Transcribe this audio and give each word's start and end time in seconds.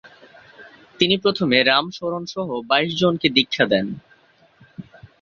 তিনি 0.99 1.15
প্রথমে 1.17 1.57
রামশরণসহ 1.63 2.47
বাইশজনকে 2.69 3.27
দীক্ষা 3.29 3.65
দেন। 3.65 3.87